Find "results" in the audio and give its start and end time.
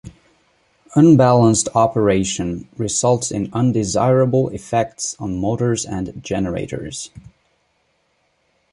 2.75-3.29